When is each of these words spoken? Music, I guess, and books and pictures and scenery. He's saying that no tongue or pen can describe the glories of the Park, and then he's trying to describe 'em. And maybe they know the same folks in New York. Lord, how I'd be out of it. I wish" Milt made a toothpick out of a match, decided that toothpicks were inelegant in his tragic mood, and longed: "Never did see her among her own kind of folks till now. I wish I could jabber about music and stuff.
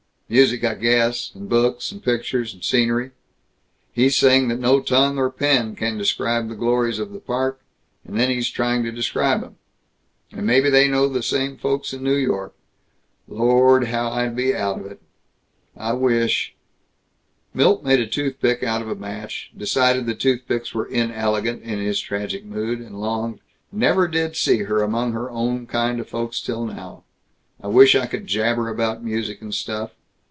Music, 0.33 0.63
I 0.63 0.75
guess, 0.75 1.33
and 1.35 1.49
books 1.49 1.91
and 1.91 2.01
pictures 2.01 2.53
and 2.53 2.63
scenery. 2.63 3.11
He's 3.91 4.15
saying 4.15 4.47
that 4.47 4.59
no 4.61 4.79
tongue 4.79 5.17
or 5.17 5.29
pen 5.29 5.75
can 5.75 5.97
describe 5.97 6.47
the 6.47 6.55
glories 6.55 6.99
of 6.99 7.11
the 7.11 7.19
Park, 7.19 7.59
and 8.07 8.17
then 8.17 8.29
he's 8.29 8.47
trying 8.49 8.81
to 8.83 8.93
describe 8.93 9.43
'em. 9.43 9.57
And 10.31 10.47
maybe 10.47 10.69
they 10.69 10.87
know 10.87 11.09
the 11.09 11.21
same 11.21 11.57
folks 11.57 11.91
in 11.91 12.01
New 12.01 12.15
York. 12.15 12.53
Lord, 13.27 13.87
how 13.87 14.09
I'd 14.09 14.33
be 14.37 14.55
out 14.55 14.79
of 14.79 14.85
it. 14.85 15.01
I 15.75 15.91
wish" 15.91 16.55
Milt 17.53 17.83
made 17.83 17.99
a 17.99 18.07
toothpick 18.07 18.63
out 18.63 18.81
of 18.81 18.87
a 18.87 18.95
match, 18.95 19.51
decided 19.57 20.05
that 20.05 20.21
toothpicks 20.21 20.73
were 20.73 20.85
inelegant 20.87 21.61
in 21.63 21.79
his 21.79 21.99
tragic 21.99 22.45
mood, 22.45 22.79
and 22.79 23.01
longed: 23.01 23.41
"Never 23.69 24.07
did 24.07 24.37
see 24.37 24.59
her 24.59 24.81
among 24.81 25.11
her 25.11 25.29
own 25.29 25.67
kind 25.67 25.99
of 25.99 26.07
folks 26.07 26.39
till 26.39 26.63
now. 26.65 27.03
I 27.61 27.67
wish 27.67 27.95
I 27.95 28.05
could 28.05 28.27
jabber 28.27 28.69
about 28.69 29.03
music 29.03 29.41
and 29.41 29.53
stuff. 29.53 29.91